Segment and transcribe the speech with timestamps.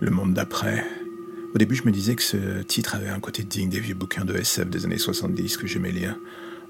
[0.00, 0.82] Le monde d'après.
[1.54, 4.24] Au début, je me disais que ce titre avait un côté digne des vieux bouquins
[4.24, 6.16] de SF des années 70 que j'aimais lire.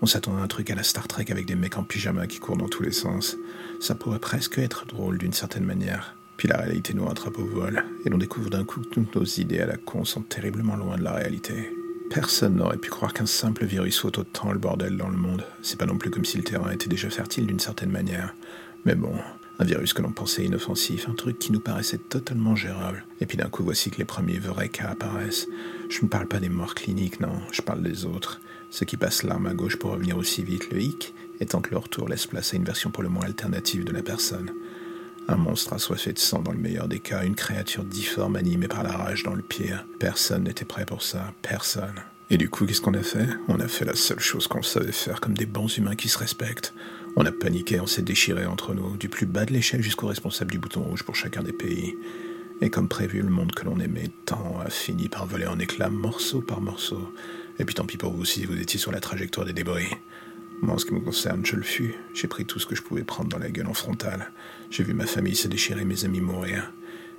[0.02, 2.40] On s'attendait à un truc à la Star Trek avec des mecs en pyjama qui
[2.40, 3.36] courent dans tous les sens.
[3.78, 6.16] Ça pourrait presque être drôle d'une certaine manière.
[6.38, 9.24] Puis la réalité nous rattrape au vol, et l'on découvre d'un coup que toutes nos
[9.24, 11.70] idées à la con sont terriblement loin de la réalité.
[12.10, 15.44] Personne n'aurait pu croire qu'un simple virus faute autant le bordel dans le monde.
[15.62, 18.34] C'est pas non plus comme si le terrain était déjà fertile d'une certaine manière.
[18.84, 19.14] Mais bon,
[19.60, 23.04] un virus que l'on pensait inoffensif, un truc qui nous paraissait totalement gérable.
[23.20, 25.46] Et puis d'un coup, voici que les premiers vrais cas apparaissent.
[25.90, 28.40] Je ne parle pas des morts cliniques, non, je parle des autres.
[28.70, 31.90] Ceux qui passent l'arme à gauche pour revenir aussi vite, le hic, étant que leur
[31.90, 34.50] tour laisse place à une version pour le moins alternative de la personne.
[35.28, 38.82] Un monstre assoiffé de sang dans le meilleur des cas, une créature difforme animée par
[38.82, 39.86] la rage dans le pire.
[39.98, 42.00] Personne n'était prêt pour ça, personne.
[42.30, 43.28] Et du coup, qu'est-ce qu'on a fait?
[43.48, 46.16] On a fait la seule chose qu'on savait faire comme des bons humains qui se
[46.16, 46.72] respectent.
[47.16, 50.52] On a paniqué, on s'est déchiré entre nous, du plus bas de l'échelle jusqu'au responsable
[50.52, 51.96] du bouton rouge pour chacun des pays.
[52.60, 55.90] Et comme prévu, le monde que l'on aimait tant a fini par voler en éclats
[55.90, 57.12] morceau par morceau.
[57.58, 59.88] Et puis tant pis pour vous si vous étiez sur la trajectoire des débris.
[60.62, 61.94] Moi, en ce qui me concerne, je le fus.
[62.14, 64.30] J'ai pris tout ce que je pouvais prendre dans la gueule en frontal.
[64.70, 66.70] J'ai vu ma famille se déchirer, mes amis mourir.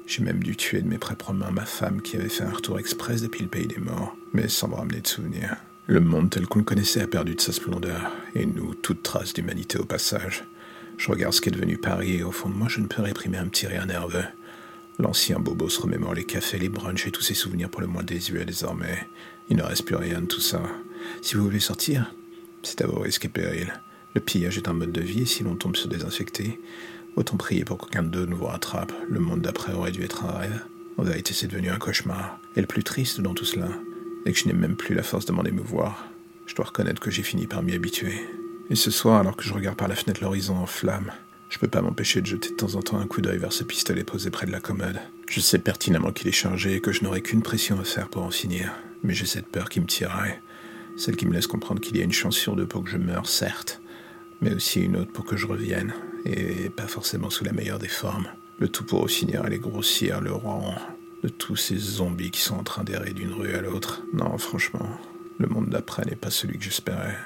[0.06, 2.80] J'ai même dû tuer de mes propres mains ma femme qui avait fait un retour
[2.80, 5.58] express depuis le pays des morts, mais sans me ramener de souvenirs.
[5.88, 9.34] Le monde tel qu'on le connaissait a perdu de sa splendeur, et nous, toute trace
[9.34, 10.44] d'humanité au passage.
[10.98, 13.40] Je regarde ce qu'est devenu Paris, et au fond de moi, je ne peux réprimer
[13.40, 14.24] un petit rire nerveux.
[15.00, 18.04] L'ancien bobo se remémore les cafés, les brunchs et tous ses souvenirs pour le moins
[18.04, 19.08] désuets désormais.
[19.50, 20.62] Il ne reste plus rien de tout ça.
[21.24, 22.14] Si vous voulez sortir,
[22.62, 23.74] c'est à vos risques et périls.
[24.14, 26.62] Le pillage est un mode de vie, et si l'on tombe sur des infectés,
[27.16, 28.94] autant prier pour qu'aucun d'eux ne vous rattrape.
[29.10, 30.64] Le monde d'après aurait dû être un rêve.
[30.98, 32.40] En vérité, c'est devenu un cauchemar.
[32.56, 33.70] Et le plus triste dans tout cela,
[34.26, 36.08] et que je n'ai même plus la force de m'en émouvoir.
[36.46, 38.28] Je dois reconnaître que j'ai fini par m'y habituer.
[38.70, 41.12] Et ce soir, alors que je regarde par la fenêtre l'horizon en flammes,
[41.50, 43.66] je peux pas m'empêcher de jeter de temps en temps un coup d'œil vers ce
[43.66, 45.00] pistolet posé près de la commode.
[45.28, 48.24] Je sais pertinemment qu'il est chargé et que je n'aurai qu'une pression à faire pour
[48.24, 48.72] en finir,
[49.04, 50.42] mais j'ai cette peur qui me tirerait.
[50.96, 52.98] Celle qui me laisse comprendre qu'il y a une chance sur deux pour que je
[52.98, 53.82] meure, certes,
[54.40, 55.94] mais aussi une autre pour que je revienne,
[56.26, 58.28] et pas forcément sous la meilleure des formes.
[58.60, 60.76] Le tout pour finir aller grossir le rang
[61.24, 64.02] de tous ces zombies qui sont en train d'errer d'une rue à l'autre.
[64.14, 64.90] Non, franchement,
[65.38, 67.18] le monde d'après n'est pas celui que j'espérais.